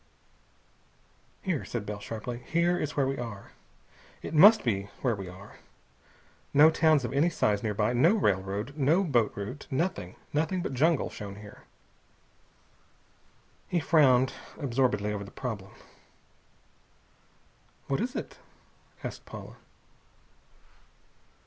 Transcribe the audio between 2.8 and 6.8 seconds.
where we are. It must be where we are! No